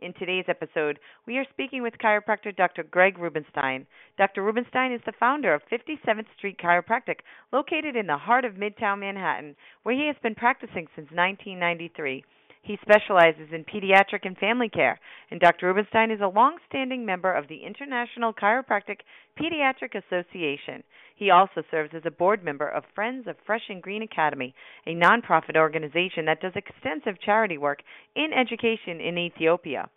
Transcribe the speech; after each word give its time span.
In 0.00 0.12
today's 0.12 0.44
episode, 0.46 1.00
we 1.26 1.38
are 1.38 1.44
speaking 1.50 1.82
with 1.82 1.98
chiropractor 1.98 2.54
Dr. 2.54 2.84
Greg 2.84 3.18
Rubenstein. 3.18 3.84
Dr. 4.16 4.44
Rubenstein 4.44 4.92
is 4.92 5.00
the 5.04 5.12
founder 5.18 5.52
of 5.52 5.62
57th 5.68 6.26
Street 6.36 6.56
Chiropractic, 6.56 7.20
located 7.52 7.96
in 7.96 8.06
the 8.06 8.16
heart 8.16 8.44
of 8.44 8.54
Midtown 8.54 9.00
Manhattan, 9.00 9.56
where 9.82 9.96
he 9.96 10.06
has 10.06 10.14
been 10.22 10.36
practicing 10.36 10.86
since 10.94 11.10
1993. 11.10 12.24
He 12.68 12.76
specializes 12.82 13.48
in 13.50 13.64
pediatric 13.64 14.26
and 14.26 14.36
family 14.36 14.68
care, 14.68 15.00
and 15.30 15.40
Dr. 15.40 15.68
Rubenstein 15.68 16.10
is 16.10 16.20
a 16.20 16.28
long-standing 16.28 17.02
member 17.02 17.32
of 17.32 17.48
the 17.48 17.64
International 17.64 18.34
Chiropractic 18.34 18.98
Pediatric 19.40 19.94
Association. 19.94 20.84
He 21.16 21.30
also 21.30 21.62
serves 21.70 21.94
as 21.94 22.02
a 22.04 22.10
board 22.10 22.44
member 22.44 22.68
of 22.68 22.84
Friends 22.94 23.26
of 23.26 23.36
Fresh 23.46 23.70
and 23.70 23.82
Green 23.82 24.02
Academy, 24.02 24.54
a 24.86 24.94
nonprofit 24.94 25.56
organization 25.56 26.26
that 26.26 26.42
does 26.42 26.52
extensive 26.56 27.18
charity 27.22 27.56
work 27.56 27.78
in 28.14 28.34
education 28.34 29.00
in 29.00 29.16
Ethiopia. 29.16 29.88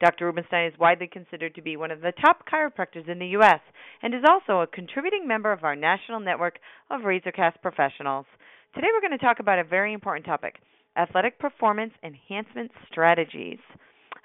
Dr. 0.00 0.26
Rubenstein 0.26 0.66
is 0.66 0.78
widely 0.80 1.06
considered 1.06 1.54
to 1.54 1.62
be 1.62 1.76
one 1.76 1.92
of 1.92 2.00
the 2.00 2.12
top 2.20 2.44
chiropractors 2.52 3.08
in 3.08 3.20
the 3.20 3.38
U.S. 3.38 3.60
and 4.02 4.12
is 4.12 4.24
also 4.28 4.62
a 4.62 4.66
contributing 4.66 5.28
member 5.28 5.52
of 5.52 5.62
our 5.62 5.76
national 5.76 6.18
network 6.18 6.58
of 6.90 7.02
Razorcast 7.02 7.62
professionals. 7.62 8.26
Today 8.74 8.88
we're 8.92 9.08
going 9.08 9.16
to 9.16 9.24
talk 9.24 9.38
about 9.38 9.60
a 9.60 9.64
very 9.64 9.92
important 9.92 10.26
topic 10.26 10.56
athletic 10.96 11.38
performance 11.38 11.92
enhancement 12.02 12.70
strategies. 12.90 13.58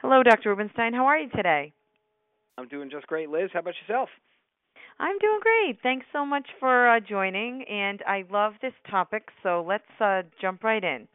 Hello, 0.02 0.24
Dr. 0.24 0.50
Rubenstein. 0.50 0.94
How 0.94 1.06
are 1.06 1.20
you 1.20 1.30
today? 1.30 1.74
I'm 2.58 2.68
doing 2.68 2.90
just 2.90 3.08
great, 3.08 3.30
Liz. 3.30 3.50
How 3.54 3.60
about 3.60 3.76
yourself? 3.88 4.10
I'm 5.00 5.18
doing 5.20 5.40
great. 5.42 5.78
Thanks 5.82 6.06
so 6.14 6.26
much 6.26 6.48
for 6.60 6.90
uh, 6.90 7.00
joining, 7.00 7.64
and 7.70 8.02
I 8.08 8.24
love 8.30 8.54
this 8.62 8.74
topic, 8.90 9.30
so 9.42 9.66
let's 9.68 9.84
uh, 10.00 10.22
jump 10.40 10.64
right 10.64 10.84
in. 10.84 11.08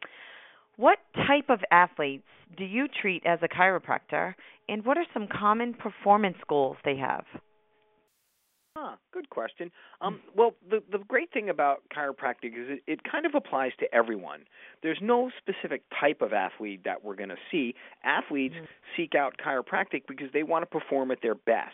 What 0.75 0.99
type 1.15 1.49
of 1.49 1.59
athletes 1.71 2.27
do 2.57 2.65
you 2.65 2.87
treat 3.01 3.25
as 3.25 3.39
a 3.41 3.47
chiropractor, 3.47 4.35
and 4.67 4.85
what 4.85 4.97
are 4.97 5.05
some 5.13 5.27
common 5.27 5.73
performance 5.73 6.37
goals 6.47 6.77
they 6.83 6.97
have? 6.97 7.23
Huh, 8.79 8.95
good 9.11 9.31
question. 9.31 9.71
Um, 10.01 10.19
well, 10.35 10.53
the 10.69 10.83
the 10.91 10.99
great 10.99 11.33
thing 11.33 11.49
about 11.49 11.81
chiropractic 11.95 12.53
is 12.53 12.69
it, 12.69 12.83
it 12.85 12.99
kind 13.11 13.25
of 13.25 13.33
applies 13.33 13.71
to 13.79 13.91
everyone. 13.91 14.41
There's 14.83 14.99
no 15.01 15.31
specific 15.39 15.81
type 15.99 16.21
of 16.21 16.31
athlete 16.31 16.81
that 16.85 17.03
we're 17.03 17.15
going 17.15 17.29
to 17.29 17.41
see. 17.49 17.73
Athletes 18.03 18.53
mm-hmm. 18.53 18.65
seek 18.95 19.15
out 19.15 19.33
chiropractic 19.43 20.03
because 20.07 20.27
they 20.31 20.43
want 20.43 20.61
to 20.61 20.67
perform 20.67 21.09
at 21.09 21.23
their 21.23 21.33
best. 21.33 21.73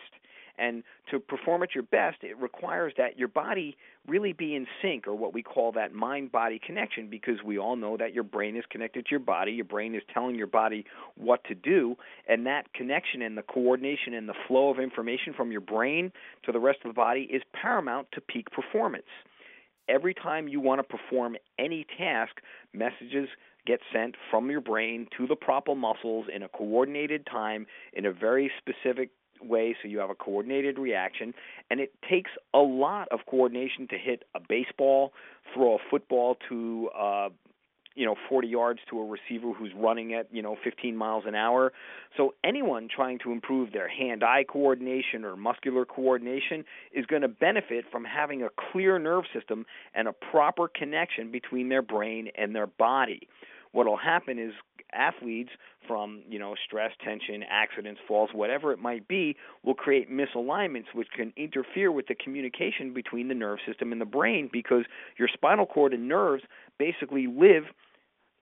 And 0.58 0.84
to 1.10 1.20
perform 1.20 1.64
at 1.64 1.74
your 1.74 1.84
best, 1.84 2.18
it 2.22 2.38
requires 2.38 2.94
that 2.98 3.18
your 3.18 3.28
body 3.28 3.76
really 4.08 4.34
be 4.34 4.56
in 4.56 4.68
sync, 4.82 5.08
or 5.08 5.16
what 5.16 5.34
we 5.34 5.42
call 5.42 5.72
that 5.72 5.94
mind 5.94 6.32
body 6.32 6.60
connection, 6.64 7.10
because 7.10 7.42
we 7.44 7.58
all 7.58 7.76
know 7.76 7.98
that 7.98 8.14
your 8.14 8.24
brain 8.24 8.56
is 8.56 8.64
connected 8.70 9.06
to 9.06 9.12
your 9.12 9.20
body. 9.20 9.52
Your 9.52 9.66
brain 9.66 9.96
is 9.96 10.04
telling 10.14 10.36
your 10.36 10.48
body 10.48 10.86
what 11.16 11.44
to 11.46 11.56
do, 11.56 11.96
and 12.28 12.46
that 12.46 12.72
connection 12.74 13.22
and 13.24 13.38
the 13.38 13.42
coordination 13.42 14.14
and 14.14 14.30
the 14.30 14.36
flow 14.48 14.70
of 14.70 14.80
information 14.80 15.34
from 15.36 15.52
your 15.52 15.62
brain 15.62 16.12
to 16.44 16.52
the 16.52 16.60
rest 16.60 16.80
of 16.86 16.90
the 16.90 16.96
body 16.96 17.28
is 17.32 17.42
paramount 17.60 18.08
to 18.12 18.22
peak 18.22 18.52
performance. 18.52 19.04
Every 19.90 20.14
time 20.14 20.48
you 20.48 20.60
want 20.60 20.80
to 20.80 20.84
perform 20.84 21.36
any 21.58 21.86
task, 21.98 22.34
messages 22.74 23.28
get 23.66 23.80
sent 23.94 24.16
from 24.30 24.52
your 24.52 24.62
brain 24.62 25.08
to 25.18 25.26
the 25.26 25.36
proper 25.36 25.74
muscles 25.74 26.26
in 26.34 26.44
a 26.44 26.50
coordinated 26.50 27.26
time 27.26 27.66
in 27.94 28.06
a 28.06 28.12
very 28.12 28.52
specific 28.60 29.10
way 29.46 29.76
so 29.82 29.88
you 29.88 30.00
have 30.00 30.10
a 30.10 30.16
coordinated 30.16 30.78
reaction. 30.78 31.34
And 31.70 31.80
it 31.80 31.94
takes 32.10 32.32
a 32.54 32.60
lot 32.60 33.08
of 33.12 33.22
coordination 33.30 33.88
to 33.90 33.98
hit 33.98 34.24
a 34.36 34.40
baseball 34.40 35.14
throw 35.54 35.76
a 35.76 35.78
football 35.90 36.38
to 36.50 36.90
uh 36.98 37.30
you 37.96 38.06
know 38.06 38.16
40 38.28 38.48
yards 38.48 38.80
to 38.90 39.00
a 39.00 39.06
receiver 39.06 39.54
who's 39.54 39.72
running 39.76 40.14
at 40.14 40.28
you 40.32 40.42
know 40.42 40.56
15 40.64 40.96
miles 40.96 41.26
an 41.28 41.36
hour. 41.36 41.72
So 42.18 42.34
anyone 42.44 42.88
trying 42.94 43.20
to 43.20 43.32
improve 43.32 43.72
their 43.72 43.88
hand 43.88 44.24
eye 44.24 44.46
coordination 44.48 45.24
or 45.26 45.36
muscular 45.36 45.86
coordination 45.86 46.64
is 46.92 47.06
going 47.06 47.22
to 47.22 47.28
benefit 47.28 47.86
from 47.92 48.04
having 48.04 48.44
a 48.44 48.50
clear 48.72 48.98
nerve 49.00 49.26
system 49.34 49.66
and 49.94 50.08
a 50.08 50.14
proper 50.14 50.68
connection 50.68 51.32
between 51.32 51.70
their 51.70 51.82
brain 51.82 52.30
and 52.38 52.56
their 52.56 52.68
body. 52.68 53.28
What 53.72 53.88
will 53.88 53.98
happen 53.98 54.38
is 54.38 54.54
athletes 54.96 55.50
from 55.88 56.22
you 56.30 56.40
know 56.40 56.56
stress 56.66 56.92
tension 57.04 57.44
accidents 57.50 58.00
falls 58.08 58.30
whatever 58.34 58.72
it 58.72 58.80
might 58.80 59.08
be 59.08 59.36
will 59.64 59.74
create 59.74 60.10
misalignments 60.10 60.86
which 60.94 61.10
can 61.16 61.34
interfere 61.36 61.92
with 61.92 62.08
the 62.08 62.16
communication 62.16 62.94
between 62.94 63.28
the 63.28 63.34
nerve 63.34 63.60
system 63.68 63.92
and 63.92 64.00
the 64.00 64.06
brain 64.06 64.50
because 64.52 64.86
your 65.18 65.28
spinal 65.28 65.66
cord 65.66 65.94
and 65.94 66.08
nerves 66.08 66.44
basically 66.78 67.28
live 67.28 67.64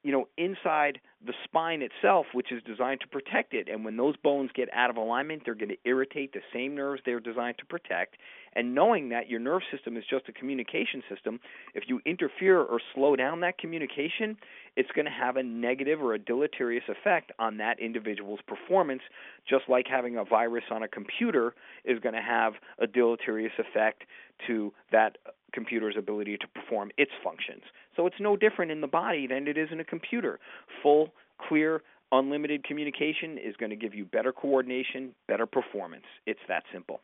you 0.04 0.12
know 0.12 0.28
inside 0.38 1.00
the 1.26 1.34
spine 1.44 1.82
itself 1.82 2.26
which 2.34 2.52
is 2.52 2.64
designed 2.64 3.00
to 3.02 3.08
protect 3.08 3.54
it. 3.54 3.68
And 3.70 3.86
when 3.86 3.98
those 3.98 4.16
bones 4.18 4.50
get 4.54 4.70
out 4.74 4.90
of 4.90 4.98
alignment 4.98 5.44
they're 5.46 5.56
going 5.56 5.70
to 5.70 5.78
irritate 5.86 6.34
the 6.34 6.42
same 6.54 6.76
nerves 6.76 7.02
they're 7.06 7.20
designed 7.20 7.58
to 7.60 7.66
protect. 7.66 8.18
And 8.54 8.76
knowing 8.76 9.10
that 9.10 9.30
your 9.30 9.40
nerve 9.40 9.62
system 9.72 9.96
is 9.96 10.04
just 10.10 10.28
a 10.28 10.34
communication 10.34 11.04
system 11.10 11.40
if 11.74 11.84
you 11.88 12.02
interfere 12.06 12.62
or 12.62 12.80
slow 12.94 13.16
down 13.16 13.40
that 13.42 13.58
communication 13.58 14.38
it's 14.76 14.90
going 14.92 15.06
to 15.06 15.12
have 15.12 15.38
a 15.38 15.44
negative 15.44 16.02
or 16.02 16.14
a 16.14 16.20
deleterious 16.20 16.84
effect 16.88 17.32
on 17.40 17.58
that 17.58 17.80
individual's 17.80 18.40
performance 18.48 19.02
just 19.48 19.64
like 19.70 19.86
having 19.88 20.18
a 20.18 20.24
virus 20.24 20.64
on 20.72 20.84
a 20.84 20.88
computer 20.88 21.54
is 21.86 22.00
going 22.00 22.16
to 22.16 22.22
have 22.22 22.54
a 22.80 22.88
deleterious 22.88 23.54
effect 23.60 24.04
to 24.48 24.74
that 24.92 25.18
computer's 25.54 25.96
ability 25.98 26.38
to 26.38 26.48
perform 26.48 26.92
its 26.98 27.12
functions. 27.24 27.64
So 27.96 28.08
it's 28.08 28.20
no 28.20 28.36
different 28.36 28.72
in 28.72 28.82
the 28.82 28.88
body 28.88 29.28
than 29.28 29.48
it 29.48 29.58
is 29.58 29.70
in 29.72 29.80
a 29.80 29.86
computer. 29.86 30.40
Full, 30.82 31.10
clear, 31.48 31.82
unlimited 32.12 32.64
communication 32.64 33.38
is 33.38 33.56
going 33.58 33.70
to 33.70 33.76
give 33.76 33.96
you 33.96 34.06
better 34.06 34.32
coordination, 34.32 35.14
better 35.28 35.46
performance. 35.46 36.06
It's 36.26 36.40
that 36.48 36.64
simple. 36.74 37.02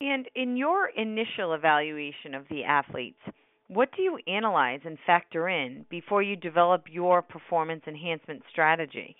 And 0.00 0.28
in 0.34 0.56
your 0.56 0.88
initial 0.88 1.54
evaluation 1.54 2.34
of 2.34 2.44
the 2.50 2.64
athletes, 2.64 3.20
what 3.68 3.88
do 3.96 4.02
you 4.02 4.18
analyze 4.26 4.80
and 4.84 4.98
factor 5.06 5.48
in 5.48 5.86
before 5.88 6.22
you 6.22 6.36
develop 6.36 6.84
your 6.90 7.22
performance 7.22 7.82
enhancement 7.86 8.42
strategy? 8.50 9.16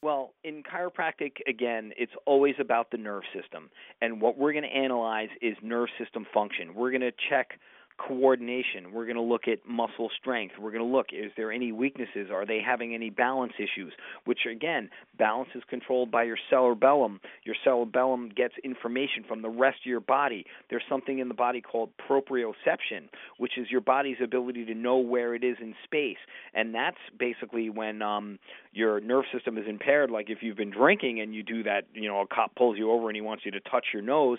Well, 0.00 0.34
in 0.44 0.62
chiropractic, 0.62 1.38
again, 1.48 1.92
it's 1.96 2.12
always 2.24 2.54
about 2.60 2.90
the 2.92 2.98
nerve 2.98 3.24
system. 3.34 3.68
And 4.00 4.20
what 4.20 4.38
we're 4.38 4.52
going 4.52 4.64
to 4.64 4.76
analyze 4.76 5.28
is 5.42 5.56
nerve 5.60 5.88
system 5.98 6.24
function. 6.32 6.74
We're 6.74 6.90
going 6.90 7.00
to 7.00 7.12
check 7.28 7.58
coordination. 7.98 8.92
We're 8.92 9.04
going 9.04 9.16
to 9.16 9.22
look 9.22 9.48
at 9.48 9.58
muscle 9.68 10.10
strength. 10.20 10.54
We're 10.58 10.70
going 10.70 10.84
to 10.84 10.96
look 10.96 11.06
is 11.12 11.30
there 11.36 11.52
any 11.52 11.72
weaknesses? 11.72 12.28
Are 12.32 12.46
they 12.46 12.60
having 12.64 12.94
any 12.94 13.10
balance 13.10 13.52
issues? 13.58 13.92
Which 14.24 14.40
again, 14.50 14.90
balance 15.18 15.50
is 15.54 15.62
controlled 15.68 16.10
by 16.10 16.24
your 16.24 16.38
cerebellum. 16.50 17.20
Your 17.44 17.56
cerebellum 17.64 18.30
gets 18.34 18.54
information 18.64 19.24
from 19.26 19.42
the 19.42 19.48
rest 19.48 19.78
of 19.84 19.86
your 19.86 20.00
body. 20.00 20.44
There's 20.70 20.82
something 20.88 21.18
in 21.18 21.28
the 21.28 21.34
body 21.34 21.60
called 21.60 21.90
proprioception, 22.08 23.08
which 23.38 23.58
is 23.58 23.70
your 23.70 23.80
body's 23.80 24.18
ability 24.22 24.64
to 24.66 24.74
know 24.74 24.98
where 24.98 25.34
it 25.34 25.44
is 25.44 25.56
in 25.60 25.74
space. 25.84 26.18
And 26.54 26.74
that's 26.74 26.98
basically 27.18 27.70
when 27.70 28.02
um 28.02 28.38
your 28.72 29.00
nerve 29.00 29.24
system 29.32 29.58
is 29.58 29.64
impaired 29.68 30.10
like 30.10 30.30
if 30.30 30.38
you've 30.42 30.56
been 30.56 30.70
drinking 30.70 31.20
and 31.20 31.34
you 31.34 31.42
do 31.42 31.62
that, 31.64 31.82
you 31.94 32.08
know, 32.08 32.20
a 32.20 32.26
cop 32.26 32.54
pulls 32.54 32.78
you 32.78 32.90
over 32.90 33.08
and 33.08 33.16
he 33.16 33.22
wants 33.22 33.44
you 33.44 33.50
to 33.50 33.60
touch 33.60 33.86
your 33.92 34.02
nose, 34.02 34.38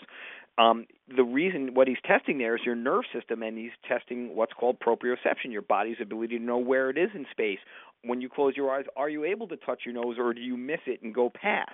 um, 0.58 0.86
the 1.16 1.24
reason 1.24 1.74
what 1.74 1.88
he's 1.88 1.98
testing 2.06 2.38
there 2.38 2.56
is 2.56 2.62
your 2.66 2.76
nerve 2.76 3.04
system, 3.14 3.44
and 3.44 3.58
he's 3.58 3.72
testing 3.88 4.36
what's 4.36 4.54
called 4.54 4.80
proprioception, 4.80 5.52
your 5.52 5.62
body's 5.62 5.98
ability 6.02 6.38
to 6.38 6.44
know 6.44 6.58
where 6.58 6.90
it 6.90 6.98
is 6.98 7.10
in 7.14 7.26
space. 7.32 7.60
When 8.04 8.22
you 8.22 8.30
close 8.30 8.54
your 8.56 8.72
eyes, 8.72 8.86
are 8.96 9.10
you 9.10 9.26
able 9.26 9.48
to 9.48 9.58
touch 9.58 9.82
your 9.86 9.94
nose, 9.94 10.16
or 10.18 10.34
do 10.34 10.42
you 10.42 10.58
miss 10.58 10.80
it 10.86 11.02
and 11.02 11.14
go 11.14 11.30
past? 11.30 11.72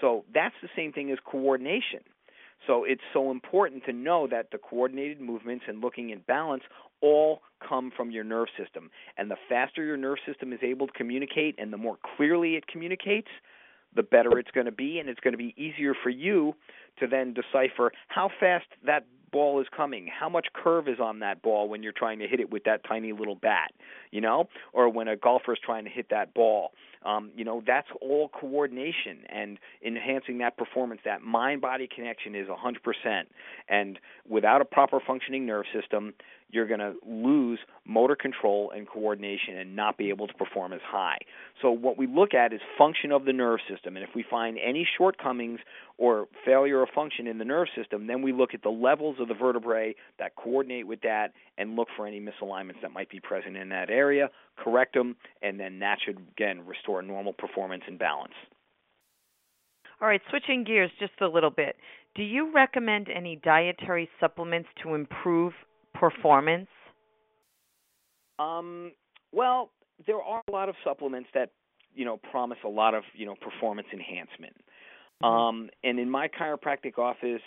So 0.00 0.24
that's 0.32 0.54
the 0.62 0.68
same 0.76 0.92
thing 0.92 1.10
as 1.10 1.18
coordination. 1.24 2.00
So 2.66 2.84
it's 2.84 3.02
so 3.12 3.30
important 3.30 3.84
to 3.84 3.92
know 3.92 4.26
that 4.30 4.50
the 4.50 4.58
coordinated 4.58 5.20
movements 5.20 5.64
and 5.68 5.80
looking 5.80 6.10
in 6.10 6.20
balance 6.20 6.62
all 7.00 7.42
come 7.66 7.92
from 7.96 8.10
your 8.10 8.24
nerve 8.24 8.48
system. 8.58 8.90
And 9.16 9.30
the 9.30 9.36
faster 9.48 9.84
your 9.84 9.96
nerve 9.96 10.18
system 10.26 10.52
is 10.52 10.60
able 10.62 10.86
to 10.86 10.92
communicate 10.92 11.56
and 11.58 11.72
the 11.72 11.76
more 11.76 11.98
clearly 12.16 12.54
it 12.54 12.66
communicates, 12.66 13.28
the 13.94 14.02
better 14.02 14.38
it's 14.38 14.50
going 14.50 14.66
to 14.66 14.72
be, 14.72 14.98
and 14.98 15.08
it's 15.08 15.20
going 15.20 15.32
to 15.32 15.38
be 15.38 15.54
easier 15.56 15.94
for 16.02 16.10
you 16.10 16.54
to 17.00 17.06
then 17.06 17.34
decipher 17.34 17.92
how 18.08 18.30
fast 18.40 18.66
that 18.84 19.04
ball 19.32 19.60
is 19.60 19.66
coming, 19.76 20.08
how 20.08 20.28
much 20.28 20.46
curve 20.54 20.88
is 20.88 20.98
on 21.00 21.18
that 21.18 21.42
ball 21.42 21.68
when 21.68 21.82
you're 21.82 21.92
trying 21.92 22.18
to 22.18 22.26
hit 22.26 22.40
it 22.40 22.50
with 22.50 22.64
that 22.64 22.82
tiny 22.88 23.12
little 23.12 23.34
bat, 23.34 23.72
you 24.10 24.20
know, 24.20 24.48
or 24.72 24.88
when 24.88 25.08
a 25.08 25.16
golfer 25.16 25.52
is 25.52 25.58
trying 25.64 25.84
to 25.84 25.90
hit 25.90 26.06
that 26.10 26.32
ball. 26.32 26.72
Um, 27.04 27.30
you 27.36 27.44
know, 27.44 27.62
that's 27.66 27.88
all 28.00 28.28
coordination 28.28 29.18
and 29.28 29.58
enhancing 29.86 30.38
that 30.38 30.56
performance. 30.56 31.02
That 31.04 31.22
mind 31.22 31.60
body 31.60 31.88
connection 31.94 32.34
is 32.34 32.48
100%. 32.48 33.22
And 33.68 33.98
without 34.28 34.60
a 34.60 34.64
proper 34.64 35.00
functioning 35.06 35.46
nerve 35.46 35.66
system, 35.72 36.14
you're 36.50 36.66
going 36.66 36.80
to 36.80 36.94
lose 37.04 37.58
motor 37.84 38.16
control 38.16 38.70
and 38.74 38.88
coordination 38.88 39.56
and 39.56 39.74
not 39.74 39.98
be 39.98 40.10
able 40.10 40.26
to 40.26 40.34
perform 40.34 40.72
as 40.72 40.80
high. 40.84 41.18
So, 41.60 41.70
what 41.70 41.98
we 41.98 42.06
look 42.06 42.34
at 42.34 42.52
is 42.52 42.60
function 42.78 43.12
of 43.12 43.24
the 43.24 43.32
nerve 43.32 43.60
system. 43.68 43.96
And 43.96 44.04
if 44.04 44.10
we 44.14 44.24
find 44.28 44.58
any 44.64 44.86
shortcomings 44.96 45.60
or 45.98 46.26
failure 46.44 46.82
of 46.82 46.88
function 46.94 47.26
in 47.26 47.38
the 47.38 47.44
nerve 47.44 47.68
system, 47.76 48.06
then 48.06 48.22
we 48.22 48.32
look 48.32 48.54
at 48.54 48.62
the 48.62 48.70
levels 48.70 49.16
of 49.20 49.28
the 49.28 49.34
vertebrae 49.34 49.94
that 50.18 50.36
coordinate 50.36 50.86
with 50.86 51.00
that 51.02 51.32
and 51.58 51.76
look 51.76 51.88
for 51.96 52.06
any 52.06 52.20
misalignments 52.20 52.80
that 52.82 52.92
might 52.92 53.10
be 53.10 53.20
present 53.20 53.56
in 53.56 53.68
that 53.70 53.90
area, 53.90 54.28
correct 54.56 54.94
them, 54.94 55.16
and 55.42 55.58
then 55.58 55.80
that 55.80 55.98
should, 56.04 56.18
again, 56.36 56.64
restore 56.66 57.02
normal 57.02 57.32
performance 57.32 57.82
and 57.86 57.98
balance. 57.98 58.34
All 60.00 60.08
right, 60.08 60.20
switching 60.28 60.64
gears 60.64 60.90
just 61.00 61.12
a 61.22 61.26
little 61.26 61.50
bit. 61.50 61.76
Do 62.14 62.22
you 62.22 62.52
recommend 62.52 63.08
any 63.14 63.36
dietary 63.36 64.08
supplements 64.20 64.68
to 64.82 64.94
improve 64.94 65.52
performance? 65.98 66.68
Um, 68.38 68.92
well, 69.32 69.70
there 70.06 70.20
are 70.20 70.42
a 70.48 70.52
lot 70.52 70.68
of 70.68 70.74
supplements 70.84 71.28
that 71.34 71.50
you 71.94 72.04
know 72.04 72.18
promise 72.30 72.58
a 72.64 72.68
lot 72.68 72.94
of 72.94 73.02
you 73.14 73.26
know 73.26 73.34
performance 73.40 73.88
enhancement. 73.92 74.56
Mm-hmm. 75.22 75.24
Um, 75.24 75.70
and 75.82 75.98
in 75.98 76.10
my 76.10 76.28
chiropractic 76.28 76.98
office, 76.98 77.42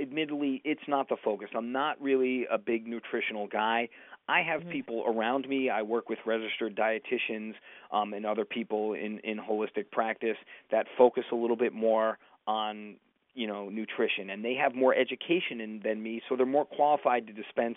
admittedly, 0.00 0.62
it's 0.64 0.82
not 0.86 1.08
the 1.08 1.16
focus. 1.24 1.48
I'm 1.56 1.72
not 1.72 2.00
really 2.00 2.46
a 2.50 2.58
big 2.58 2.86
nutritional 2.86 3.48
guy. 3.48 3.88
I 4.28 4.42
have 4.42 4.60
mm-hmm. 4.60 4.70
people 4.70 5.04
around 5.06 5.48
me. 5.48 5.70
I 5.70 5.82
work 5.82 6.08
with 6.08 6.20
registered 6.24 6.76
dietitians 6.76 7.54
um, 7.90 8.14
and 8.14 8.24
other 8.24 8.44
people 8.44 8.94
in 8.94 9.18
in 9.20 9.38
holistic 9.38 9.90
practice 9.90 10.36
that 10.70 10.86
focus 10.96 11.24
a 11.32 11.36
little 11.36 11.56
bit 11.56 11.72
more 11.72 12.18
on 12.46 12.96
you 13.34 13.46
know 13.46 13.68
nutrition 13.68 14.30
and 14.30 14.44
they 14.44 14.54
have 14.54 14.74
more 14.74 14.94
education 14.94 15.60
in, 15.60 15.80
than 15.82 16.02
me 16.02 16.20
so 16.28 16.36
they're 16.36 16.46
more 16.46 16.64
qualified 16.64 17.26
to 17.26 17.32
dispense 17.32 17.76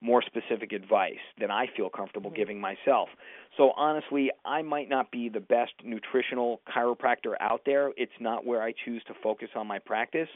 more 0.00 0.22
specific 0.22 0.72
advice 0.72 1.18
than 1.40 1.50
I 1.50 1.66
feel 1.76 1.88
comfortable 1.88 2.30
mm-hmm. 2.30 2.36
giving 2.36 2.60
myself. 2.60 3.08
So 3.56 3.72
honestly, 3.76 4.30
I 4.44 4.62
might 4.62 4.88
not 4.88 5.10
be 5.10 5.28
the 5.28 5.40
best 5.40 5.72
nutritional 5.84 6.60
chiropractor 6.68 7.34
out 7.40 7.62
there. 7.66 7.90
It's 7.96 8.12
not 8.20 8.46
where 8.46 8.62
I 8.62 8.72
choose 8.84 9.02
to 9.08 9.14
focus 9.22 9.48
on 9.56 9.66
my 9.66 9.80
practice, 9.80 10.28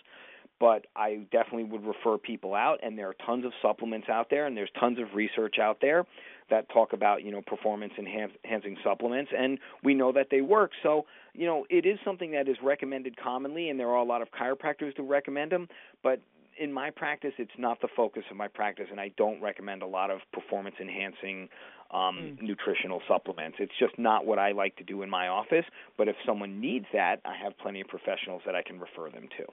but 0.58 0.86
I 0.96 1.26
definitely 1.30 1.64
would 1.64 1.86
refer 1.86 2.18
people 2.18 2.54
out 2.54 2.78
and 2.82 2.98
there 2.98 3.08
are 3.08 3.16
tons 3.24 3.44
of 3.44 3.52
supplements 3.60 4.08
out 4.08 4.28
there 4.30 4.46
and 4.46 4.56
there's 4.56 4.70
tons 4.78 4.98
of 4.98 5.14
research 5.14 5.56
out 5.60 5.78
there 5.80 6.04
that 6.50 6.68
talk 6.70 6.92
about, 6.92 7.22
you 7.22 7.30
know, 7.30 7.42
performance 7.42 7.92
enhancing 7.98 8.76
supplements 8.84 9.30
and 9.36 9.58
we 9.82 9.94
know 9.94 10.12
that 10.12 10.28
they 10.30 10.40
work. 10.40 10.72
So, 10.82 11.06
you 11.34 11.46
know, 11.46 11.66
it 11.70 11.86
is 11.86 11.98
something 12.04 12.32
that 12.32 12.48
is 12.48 12.56
recommended 12.62 13.16
commonly 13.16 13.68
and 13.68 13.78
there 13.78 13.88
are 13.88 13.96
a 13.96 14.04
lot 14.04 14.22
of 14.22 14.28
chiropractors 14.30 14.96
who 14.96 15.06
recommend 15.06 15.52
them, 15.52 15.68
but 16.02 16.20
in 16.58 16.72
my 16.72 16.90
practice, 16.90 17.32
it's 17.38 17.52
not 17.58 17.80
the 17.80 17.88
focus 17.96 18.24
of 18.30 18.36
my 18.36 18.48
practice, 18.48 18.86
and 18.90 19.00
I 19.00 19.10
don't 19.16 19.40
recommend 19.40 19.82
a 19.82 19.86
lot 19.86 20.10
of 20.10 20.20
performance 20.32 20.76
enhancing 20.80 21.48
um, 21.92 22.36
mm. 22.38 22.42
nutritional 22.42 23.00
supplements. 23.08 23.56
It's 23.60 23.72
just 23.78 23.98
not 23.98 24.26
what 24.26 24.38
I 24.38 24.52
like 24.52 24.76
to 24.76 24.84
do 24.84 25.02
in 25.02 25.10
my 25.10 25.28
office. 25.28 25.64
But 25.96 26.08
if 26.08 26.16
someone 26.26 26.60
needs 26.60 26.86
that, 26.92 27.20
I 27.24 27.34
have 27.42 27.56
plenty 27.58 27.80
of 27.80 27.88
professionals 27.88 28.42
that 28.46 28.54
I 28.54 28.62
can 28.62 28.78
refer 28.78 29.10
them 29.10 29.28
to. 29.38 29.44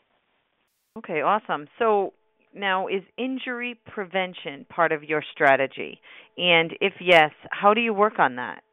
Okay, 0.97 1.21
awesome. 1.21 1.68
So 1.77 2.13
now, 2.54 2.88
is 2.88 3.04
injury 3.18 3.80
prevention 3.86 4.66
part 4.69 4.92
of 4.92 5.04
your 5.04 5.24
strategy? 5.34 6.00
And 6.38 6.74
if 6.81 6.94
yes, 7.00 7.31
how 7.51 7.74
do 7.74 7.81
you 7.81 7.94
work 7.94 8.19
on 8.19 8.36
that? 8.38 8.63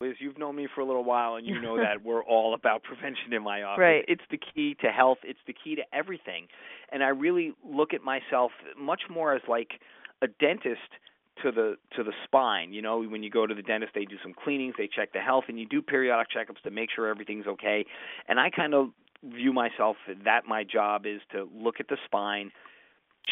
Liz, 0.00 0.14
you've 0.20 0.38
known 0.38 0.54
me 0.54 0.68
for 0.74 0.80
a 0.80 0.84
little 0.84 1.02
while, 1.02 1.36
and 1.36 1.46
you 1.46 1.60
know 1.60 1.76
that 1.82 2.04
we're 2.04 2.22
all 2.22 2.54
about 2.54 2.82
prevention 2.82 3.32
in 3.32 3.42
my 3.42 3.62
office. 3.62 3.80
Right. 3.80 4.04
It's 4.06 4.22
the 4.30 4.38
key 4.38 4.76
to 4.80 4.88
health. 4.88 5.18
It's 5.24 5.40
the 5.46 5.54
key 5.54 5.74
to 5.76 5.82
everything, 5.92 6.46
and 6.92 7.02
I 7.02 7.08
really 7.08 7.52
look 7.68 7.94
at 7.94 8.02
myself 8.02 8.52
much 8.78 9.02
more 9.10 9.34
as 9.34 9.42
like 9.48 9.80
a 10.22 10.26
dentist 10.26 10.80
to 11.42 11.50
the 11.50 11.76
to 11.96 12.04
the 12.04 12.12
spine. 12.24 12.72
You 12.72 12.82
know, 12.82 13.02
when 13.02 13.22
you 13.22 13.30
go 13.30 13.46
to 13.46 13.54
the 13.54 13.62
dentist, 13.62 13.92
they 13.94 14.04
do 14.04 14.16
some 14.22 14.34
cleanings, 14.34 14.74
they 14.78 14.88
check 14.88 15.12
the 15.12 15.20
health, 15.20 15.44
and 15.48 15.58
you 15.58 15.66
do 15.66 15.82
periodic 15.82 16.28
checkups 16.30 16.62
to 16.62 16.70
make 16.70 16.90
sure 16.94 17.08
everything's 17.08 17.46
okay. 17.46 17.84
And 18.28 18.38
I 18.38 18.50
kind 18.50 18.74
of 18.74 18.90
view 19.24 19.52
myself 19.52 19.96
that 20.24 20.42
my 20.46 20.64
job 20.64 21.06
is 21.06 21.20
to 21.32 21.48
look 21.54 21.76
at 21.80 21.88
the 21.88 21.96
spine, 22.04 22.50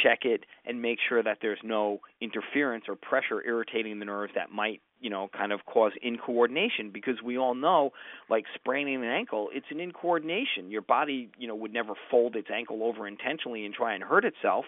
check 0.03 0.21
it, 0.23 0.45
and 0.65 0.83
make 0.83 0.99
sure 1.09 1.23
that 1.23 1.39
there's 1.41 1.61
no 1.63 2.01
interference 2.21 2.85
or 2.89 2.97
pressure 2.97 3.43
irritating 3.45 3.99
the 3.99 4.05
nerves 4.05 4.33
that 4.35 4.51
might 4.51 4.81
you 5.01 5.11
know 5.11 5.29
kind 5.37 5.53
of 5.53 5.61
cause 5.67 5.93
incoordination. 6.05 6.93
Because 6.93 7.23
we 7.25 7.39
all 7.39 7.55
know 7.55 7.91
like 8.29 8.45
spraining 8.55 8.97
an 8.97 9.11
ankle 9.11 9.49
it's 9.53 9.67
an 9.71 9.79
incoordination. 9.79 10.71
Your 10.71 10.83
body 10.83 11.31
you 11.39 11.49
know 11.49 11.55
would 11.55 11.73
never 11.73 11.95
fold 12.11 12.37
its 12.37 12.49
ankle 12.53 12.83
over 12.83 13.07
intentionally 13.07 13.65
and 13.65 13.75
try 13.75 13.95
and 13.95 14.03
hurt 14.03 14.25
itself. 14.25 14.65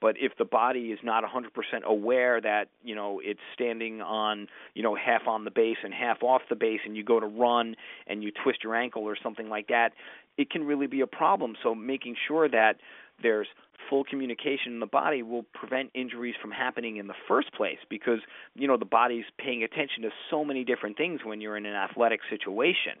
But 0.00 0.14
if 0.20 0.32
the 0.38 0.44
body 0.44 0.92
is 0.92 1.00
not 1.02 1.24
100% 1.24 1.82
aware 1.84 2.40
that 2.40 2.68
you 2.84 2.94
know 2.94 3.20
it's 3.22 3.40
standing 3.54 4.00
on 4.00 4.46
you 4.74 4.82
know 4.82 4.94
half 4.94 5.26
on 5.26 5.44
the 5.44 5.50
base 5.50 5.78
and 5.82 5.92
half 5.92 6.22
off 6.22 6.42
the 6.48 6.56
base 6.56 6.80
and 6.84 6.96
you 6.96 7.02
go 7.02 7.18
to 7.18 7.26
run 7.26 7.74
and 8.06 8.22
you 8.22 8.30
twist 8.44 8.62
your 8.62 8.76
ankle 8.76 9.02
or 9.02 9.16
something 9.20 9.48
like 9.48 9.68
that 9.68 9.92
it 10.38 10.50
can 10.50 10.64
really 10.64 10.86
be 10.86 11.02
a 11.02 11.06
problem 11.06 11.54
so 11.62 11.74
making 11.74 12.16
sure 12.26 12.48
that 12.48 12.76
there's 13.22 13.48
full 13.88 14.04
communication 14.04 14.72
in 14.72 14.80
the 14.80 14.86
body 14.86 15.22
will 15.22 15.44
prevent 15.54 15.90
injuries 15.94 16.34
from 16.40 16.50
happening 16.50 16.96
in 16.96 17.06
the 17.06 17.14
first 17.26 17.52
place 17.54 17.78
because 17.88 18.20
you 18.54 18.66
know 18.66 18.76
the 18.76 18.84
body's 18.84 19.24
paying 19.38 19.62
attention 19.62 20.02
to 20.02 20.10
so 20.30 20.44
many 20.44 20.64
different 20.64 20.96
things 20.96 21.20
when 21.24 21.40
you're 21.40 21.56
in 21.56 21.66
an 21.66 21.74
athletic 21.74 22.20
situation. 22.30 22.94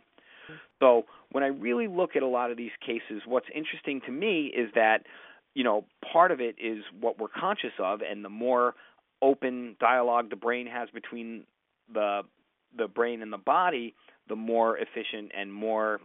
So 0.80 1.04
when 1.30 1.44
I 1.44 1.48
really 1.48 1.88
look 1.88 2.16
at 2.16 2.22
a 2.22 2.26
lot 2.26 2.50
of 2.50 2.56
these 2.56 2.70
cases, 2.80 3.22
what's 3.26 3.48
interesting 3.54 4.00
to 4.06 4.12
me 4.12 4.46
is 4.46 4.70
that 4.74 5.04
you 5.54 5.64
know 5.64 5.84
part 6.12 6.30
of 6.30 6.40
it 6.40 6.56
is 6.58 6.84
what 7.00 7.18
we're 7.18 7.28
conscious 7.28 7.72
of, 7.78 8.00
and 8.00 8.24
the 8.24 8.30
more 8.30 8.74
open 9.20 9.76
dialogue 9.80 10.30
the 10.30 10.36
brain 10.36 10.66
has 10.66 10.88
between 10.90 11.44
the 11.92 12.22
the 12.76 12.88
brain 12.88 13.22
and 13.22 13.32
the 13.32 13.38
body, 13.38 13.94
the 14.28 14.36
more 14.36 14.78
efficient 14.78 15.32
and 15.36 15.52
more 15.52 16.00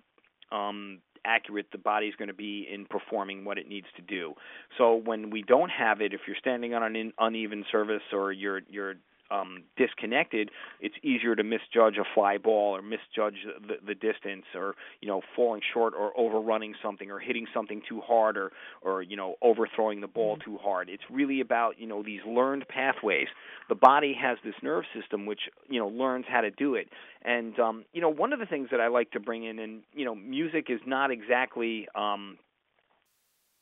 um, 0.52 1.00
accurate 1.26 1.68
the 1.72 1.78
body's 1.78 2.16
going 2.16 2.28
to 2.28 2.34
be 2.34 2.68
in 2.72 2.86
performing 2.86 3.46
what 3.46 3.58
it 3.58 3.68
needs 3.68 3.88
to 3.96 4.02
do. 4.02 4.34
So 4.78 4.96
when 4.96 5.30
we 5.30 5.42
don't 5.42 5.70
have 5.70 6.02
it, 6.02 6.14
if 6.14 6.22
you're 6.28 6.38
standing 6.40 6.74
on 6.74 6.96
an 6.96 7.14
uneven 7.20 7.66
surface 7.72 8.04
or 8.12 8.32
you're 8.32 8.62
you're 8.70 8.96
um, 9.34 9.64
disconnected, 9.78 10.52
it's 10.80 10.96
easier 11.04 11.36
to 11.36 11.44
misjudge 11.44 11.98
a 11.98 12.04
fly 12.14 12.38
ball 12.38 12.76
or 12.76 12.82
misjudge 12.82 13.36
the, 13.68 13.76
the 13.86 13.96
distance 13.96 14.46
or 14.56 14.76
you 15.02 15.08
know 15.08 15.22
falling 15.36 15.62
short 15.74 15.94
or 15.98 16.18
overrunning 16.18 16.76
something 16.84 17.10
or 17.10 17.20
hitting 17.20 17.48
something 17.54 17.82
too 17.88 18.02
hard 18.02 18.38
or 18.38 18.52
or 18.82 19.02
you 19.02 19.18
know 19.18 19.36
overthrowing 19.42 20.02
the 20.02 20.08
ball 20.08 20.38
mm-hmm. 20.38 20.52
too 20.52 20.58
hard. 20.62 20.90
It's 20.90 21.04
really 21.10 21.42
about 21.42 21.80
you 21.80 21.88
know 21.88 22.04
these 22.04 22.22
learned 22.28 22.68
pathways. 22.68 23.28
The 23.70 23.76
body 23.76 24.16
has 24.22 24.38
this 24.44 24.56
nerve 24.62 24.84
system 24.98 25.26
which 25.26 25.42
you 25.68 25.80
know 25.80 25.88
learns 25.88 26.26
how 26.28 26.42
to 26.42 26.52
do 26.52 26.76
it. 26.76 26.88
And 27.24 27.58
um, 27.60 27.86
you 27.94 28.02
know 28.02 28.10
one 28.10 28.34
of 28.34 28.40
the 28.40 28.46
things 28.46 28.70
that 28.72 28.80
I 28.80 28.88
like 28.88 29.12
to 29.12 29.20
bring 29.20 29.44
in, 29.46 29.60
and 29.60 29.82
you 29.94 30.06
know 30.06 30.16
music 30.16 30.68
is 30.70 30.80
not 30.86 31.12
exactly 31.12 31.88
um, 31.96 32.38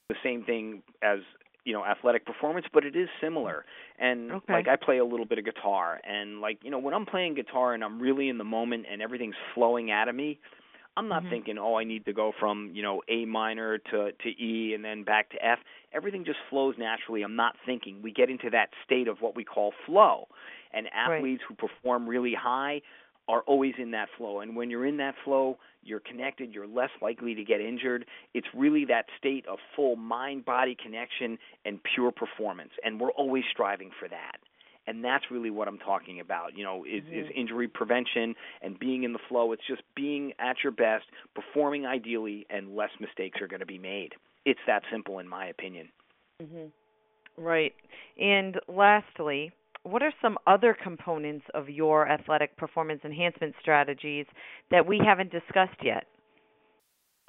the 0.09 0.15
same 0.23 0.43
thing 0.43 0.83
as 1.01 1.19
you 1.65 1.73
know 1.73 1.85
athletic 1.85 2.25
performance 2.25 2.65
but 2.73 2.85
it 2.85 2.95
is 2.95 3.07
similar 3.21 3.65
and 3.99 4.31
okay. 4.31 4.53
like 4.53 4.67
i 4.67 4.75
play 4.75 4.97
a 4.97 5.05
little 5.05 5.25
bit 5.25 5.37
of 5.37 5.45
guitar 5.45 5.99
and 6.07 6.41
like 6.41 6.59
you 6.63 6.71
know 6.71 6.79
when 6.79 6.93
i'm 6.93 7.05
playing 7.05 7.35
guitar 7.35 7.73
and 7.73 7.83
i'm 7.83 7.99
really 7.99 8.29
in 8.29 8.37
the 8.37 8.43
moment 8.43 8.85
and 8.91 9.01
everything's 9.01 9.35
flowing 9.53 9.91
out 9.91 10.07
of 10.07 10.15
me 10.15 10.39
i'm 10.97 11.07
not 11.07 11.21
mm-hmm. 11.21 11.31
thinking 11.31 11.57
oh 11.57 11.75
i 11.75 11.83
need 11.83 12.03
to 12.05 12.13
go 12.13 12.31
from 12.39 12.71
you 12.73 12.81
know 12.81 13.01
a 13.09 13.25
minor 13.25 13.77
to 13.77 14.11
to 14.23 14.29
e 14.29 14.73
and 14.73 14.83
then 14.83 15.03
back 15.03 15.29
to 15.29 15.45
f 15.45 15.59
everything 15.93 16.25
just 16.25 16.39
flows 16.49 16.75
naturally 16.77 17.21
i'm 17.21 17.35
not 17.35 17.55
thinking 17.65 18.01
we 18.01 18.11
get 18.11 18.29
into 18.29 18.49
that 18.49 18.69
state 18.83 19.07
of 19.07 19.17
what 19.21 19.35
we 19.35 19.43
call 19.43 19.71
flow 19.85 20.27
and 20.73 20.87
athletes 20.93 21.43
right. 21.49 21.57
who 21.59 21.67
perform 21.67 22.07
really 22.07 22.33
high 22.33 22.81
are 23.27 23.41
always 23.41 23.73
in 23.77 23.91
that 23.91 24.09
flow. 24.17 24.39
And 24.39 24.55
when 24.55 24.69
you're 24.69 24.85
in 24.85 24.97
that 24.97 25.15
flow, 25.23 25.57
you're 25.83 25.99
connected, 25.99 26.53
you're 26.53 26.67
less 26.67 26.89
likely 27.01 27.33
to 27.35 27.43
get 27.43 27.61
injured. 27.61 28.05
It's 28.33 28.47
really 28.53 28.85
that 28.85 29.05
state 29.17 29.45
of 29.47 29.59
full 29.75 29.95
mind 29.95 30.45
body 30.45 30.75
connection 30.81 31.37
and 31.65 31.79
pure 31.95 32.11
performance. 32.11 32.71
And 32.83 32.99
we're 32.99 33.11
always 33.11 33.43
striving 33.51 33.91
for 33.99 34.07
that. 34.09 34.37
And 34.87 35.03
that's 35.03 35.25
really 35.29 35.51
what 35.51 35.67
I'm 35.67 35.77
talking 35.77 36.19
about. 36.19 36.57
You 36.57 36.63
know, 36.63 36.83
is, 36.83 37.03
mm-hmm. 37.03 37.19
is 37.19 37.25
injury 37.35 37.67
prevention 37.67 38.35
and 38.61 38.77
being 38.79 39.03
in 39.03 39.13
the 39.13 39.19
flow. 39.29 39.51
It's 39.51 39.65
just 39.67 39.83
being 39.95 40.33
at 40.39 40.57
your 40.63 40.71
best, 40.71 41.05
performing 41.35 41.85
ideally, 41.85 42.45
and 42.49 42.75
less 42.75 42.89
mistakes 42.99 43.39
are 43.41 43.47
going 43.47 43.59
to 43.59 43.65
be 43.65 43.77
made. 43.77 44.13
It's 44.45 44.59
that 44.67 44.81
simple, 44.91 45.19
in 45.19 45.27
my 45.27 45.45
opinion. 45.45 45.89
Mm-hmm. 46.41 47.43
Right. 47.43 47.73
And 48.19 48.59
lastly, 48.67 49.51
what 49.83 50.03
are 50.03 50.13
some 50.21 50.37
other 50.47 50.75
components 50.81 51.45
of 51.53 51.69
your 51.69 52.07
athletic 52.07 52.55
performance 52.57 53.01
enhancement 53.03 53.55
strategies 53.61 54.25
that 54.69 54.85
we 54.85 54.99
haven't 55.03 55.31
discussed 55.31 55.79
yet? 55.83 56.05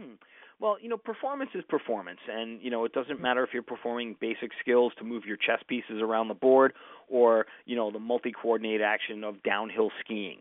Hmm. 0.01 0.15
Well, 0.61 0.77
you 0.81 0.89
know, 0.89 0.97
performance 0.97 1.51
is 1.57 1.65
performance, 1.69 2.21
and 2.31 2.63
you 2.63 2.71
know, 2.71 2.85
it 2.85 2.93
doesn't 2.93 3.21
matter 3.21 3.43
if 3.43 3.51
you're 3.53 3.65
performing 3.65 4.15
basic 4.21 4.53
skills 4.61 4.93
to 4.99 5.05
move 5.05 5.25
your 5.27 5.37
chess 5.37 5.59
pieces 5.67 6.01
around 6.01 6.29
the 6.29 6.35
board, 6.35 6.75
or 7.09 7.47
you 7.65 7.75
know, 7.75 7.91
the 7.91 7.99
multi-coordinate 7.99 8.81
action 8.81 9.25
of 9.25 9.43
downhill 9.43 9.91
skiing. 10.05 10.39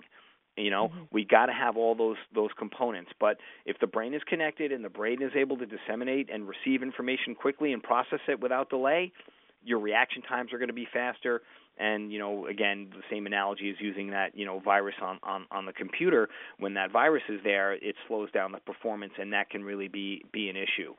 You 0.58 0.70
know, 0.70 0.90
mm-hmm. 0.90 1.04
we 1.12 1.26
got 1.26 1.48
to 1.48 1.54
have 1.54 1.76
all 1.76 1.96
those 1.96 2.18
those 2.36 2.52
components. 2.60 3.12
But 3.20 3.38
if 3.66 3.80
the 3.80 3.88
brain 3.88 4.14
is 4.14 4.22
connected 4.28 4.72
and 4.72 4.86
the 4.86 4.90
brain 4.90 5.24
is 5.24 5.32
able 5.36 5.58
to 5.58 5.66
disseminate 5.66 6.30
and 6.32 6.48
receive 6.48 6.84
information 6.84 7.34
quickly 7.34 7.74
and 7.74 7.82
process 7.82 8.20
it 8.28 8.40
without 8.40 8.70
delay, 8.70 9.12
your 9.64 9.80
reaction 9.80 10.22
times 10.22 10.54
are 10.54 10.58
going 10.58 10.70
to 10.70 10.74
be 10.74 10.88
faster. 10.92 11.42
And 11.80 12.12
you 12.12 12.20
know 12.20 12.48
again 12.48 12.90
the 12.92 13.02
same 13.10 13.26
analogy 13.26 13.70
is 13.70 13.78
using 13.80 14.12
that 14.12 14.38
you 14.38 14.46
know 14.46 14.60
virus 14.60 14.96
on, 15.02 15.20
on 15.24 15.46
on 15.52 15.66
the 15.66 15.74
computer. 15.74 16.28
When 16.60 16.74
that 16.76 16.92
virus 16.92 17.24
is 17.30 17.40
there 17.44 17.74
it 17.74 17.96
slows 18.08 18.30
down 18.32 18.52
the 18.52 18.60
performance 18.60 19.14
and 19.18 19.34
that 19.34 19.50
can 19.50 19.64
really 19.64 19.88
be 19.88 20.24
be 20.32 20.50
an 20.50 20.56
issue. 20.58 20.94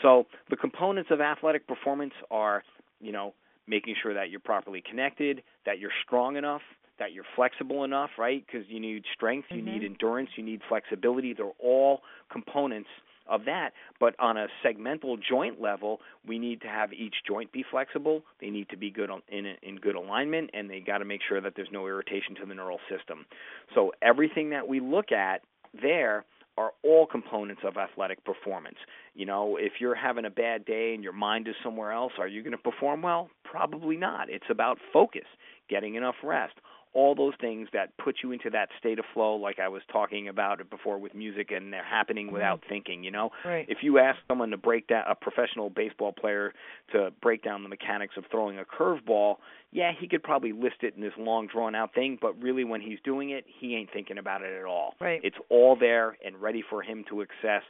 So 0.00 0.26
the 0.48 0.56
components 0.56 1.10
of 1.10 1.20
athletic 1.20 1.66
performance 1.66 2.14
are 2.30 2.62
you 3.00 3.12
know 3.12 3.34
making 3.66 3.96
sure 4.02 4.14
that 4.14 4.30
you're 4.30 4.40
properly 4.40 4.82
connected 4.88 5.42
that 5.66 5.78
you're 5.78 5.92
strong 6.06 6.36
enough 6.36 6.62
that 6.98 7.12
you're 7.12 7.26
flexible 7.34 7.84
enough 7.84 8.10
right? 8.16 8.44
Because 8.46 8.66
you 8.68 8.80
need 8.80 9.02
strength 9.14 9.48
you 9.50 9.58
mm-hmm. 9.58 9.72
need 9.72 9.84
endurance 9.84 10.30
you 10.36 10.44
need 10.44 10.60
flexibility. 10.68 11.34
They're 11.34 11.50
all 11.58 12.00
components 12.30 12.88
of 13.28 13.44
that. 13.46 13.70
But 14.00 14.14
on 14.18 14.36
a 14.36 14.46
segmental 14.64 15.16
joint 15.20 15.60
level, 15.60 16.00
we 16.26 16.38
need 16.38 16.60
to 16.62 16.68
have 16.68 16.92
each 16.92 17.14
joint 17.26 17.52
be 17.52 17.64
flexible. 17.70 18.22
They 18.40 18.50
need 18.50 18.68
to 18.70 18.76
be 18.76 18.90
good 18.90 19.10
in 19.28 19.54
in 19.62 19.76
good 19.76 19.94
alignment, 19.94 20.50
and 20.54 20.68
they 20.68 20.80
got 20.80 20.98
to 20.98 21.04
make 21.04 21.20
sure 21.28 21.40
that 21.40 21.54
there's 21.56 21.72
no 21.72 21.86
irritation 21.86 22.34
to 22.40 22.46
the 22.46 22.54
neural 22.54 22.80
system. 22.90 23.26
So 23.74 23.92
everything 24.02 24.50
that 24.50 24.66
we 24.66 24.80
look 24.80 25.12
at 25.12 25.42
there 25.80 26.24
are 26.58 26.72
all 26.84 27.06
components 27.06 27.62
of 27.64 27.76
athletic 27.76 28.22
performance. 28.24 28.76
You 29.14 29.26
know, 29.26 29.56
if 29.58 29.72
you're 29.80 29.94
having 29.94 30.26
a 30.26 30.30
bad 30.30 30.64
day 30.64 30.92
and 30.94 31.02
your 31.02 31.14
mind 31.14 31.48
is 31.48 31.54
somewhere 31.64 31.92
else, 31.92 32.12
are 32.18 32.28
you 32.28 32.42
going 32.42 32.52
to 32.52 32.58
perform 32.58 33.02
well? 33.02 33.30
Probably 33.52 33.96
not. 33.96 34.30
It's 34.30 34.46
about 34.50 34.78
focus, 34.92 35.26
getting 35.68 35.94
enough 35.94 36.16
rest 36.24 36.54
all 36.94 37.14
those 37.14 37.32
things 37.40 37.68
that 37.72 37.96
put 37.96 38.16
you 38.22 38.32
into 38.32 38.50
that 38.50 38.68
state 38.78 38.98
of 38.98 39.04
flow 39.14 39.34
like 39.34 39.58
I 39.58 39.68
was 39.68 39.82
talking 39.90 40.28
about 40.28 40.60
it 40.60 40.68
before 40.68 40.98
with 40.98 41.14
music 41.14 41.50
and 41.50 41.72
they're 41.72 41.84
happening 41.84 42.26
mm-hmm. 42.26 42.34
without 42.34 42.62
thinking, 42.68 43.02
you 43.02 43.10
know? 43.10 43.30
Right. 43.44 43.66
If 43.68 43.78
you 43.82 43.98
ask 43.98 44.18
someone 44.28 44.50
to 44.50 44.58
break 44.58 44.88
down 44.88 45.04
a 45.08 45.14
professional 45.14 45.70
baseball 45.70 46.12
player 46.12 46.52
to 46.92 47.10
break 47.22 47.42
down 47.42 47.62
the 47.62 47.68
mechanics 47.68 48.14
of 48.18 48.24
throwing 48.30 48.58
a 48.58 48.64
curveball, 48.64 49.36
yeah, 49.70 49.92
he 49.98 50.06
could 50.06 50.22
probably 50.22 50.52
list 50.52 50.76
it 50.82 50.94
in 50.94 51.00
this 51.00 51.14
long 51.18 51.46
drawn 51.46 51.74
out 51.74 51.94
thing, 51.94 52.18
but 52.20 52.40
really 52.42 52.64
when 52.64 52.82
he's 52.82 52.98
doing 53.04 53.30
it, 53.30 53.44
he 53.46 53.74
ain't 53.74 53.90
thinking 53.90 54.18
about 54.18 54.42
it 54.42 54.52
at 54.58 54.66
all. 54.66 54.94
Right. 55.00 55.20
It's 55.24 55.38
all 55.48 55.76
there 55.76 56.18
and 56.24 56.40
ready 56.40 56.62
for 56.68 56.82
him 56.82 57.04
to 57.08 57.22
access, 57.22 57.62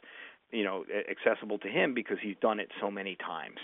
you 0.51 0.65
know, 0.65 0.83
accessible 1.09 1.59
to 1.59 1.69
him 1.69 1.93
because 1.93 2.17
he's 2.21 2.35
done 2.41 2.59
it 2.59 2.69
so 2.81 2.91
many 2.91 3.15
times. 3.15 3.59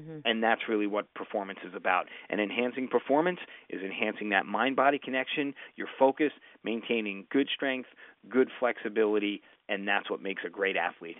Mm-hmm. 0.00 0.20
And 0.24 0.42
that's 0.42 0.62
really 0.68 0.86
what 0.86 1.12
performance 1.14 1.58
is 1.66 1.74
about. 1.74 2.06
And 2.30 2.40
enhancing 2.40 2.88
performance 2.88 3.38
is 3.68 3.82
enhancing 3.82 4.30
that 4.30 4.46
mind 4.46 4.76
body 4.76 4.98
connection, 4.98 5.54
your 5.76 5.88
focus, 5.98 6.32
maintaining 6.64 7.26
good 7.30 7.48
strength, 7.54 7.88
good 8.28 8.48
flexibility, 8.58 9.42
and 9.68 9.86
that's 9.86 10.10
what 10.10 10.22
makes 10.22 10.42
a 10.46 10.50
great 10.50 10.76
athlete. 10.76 11.18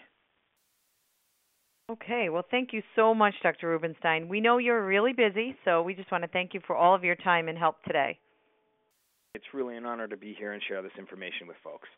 Okay, 1.91 2.29
well, 2.31 2.45
thank 2.51 2.73
you 2.73 2.83
so 2.97 3.15
much, 3.15 3.35
Dr. 3.43 3.69
Rubenstein. 3.69 4.29
We 4.29 4.41
know 4.41 4.59
you're 4.59 4.87
really 4.87 5.13
busy, 5.13 5.57
so 5.65 5.83
we 5.83 5.95
just 5.95 6.11
want 6.11 6.23
to 6.25 6.29
thank 6.29 6.55
you 6.55 6.61
for 6.67 6.75
all 6.75 6.95
of 6.95 7.05
your 7.05 7.17
time 7.17 7.49
and 7.49 7.59
help 7.59 7.83
today. 7.83 8.19
It's 9.35 9.45
really 9.53 9.77
an 9.77 9.85
honor 9.85 10.07
to 10.09 10.17
be 10.17 10.35
here 10.39 10.53
and 10.53 10.63
share 10.69 10.81
this 10.81 10.93
information 10.99 11.47
with 11.47 11.57
folks. 11.63 11.89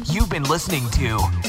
You've 0.06 0.30
been 0.30 0.44
listening 0.44 0.90
to 0.92 1.49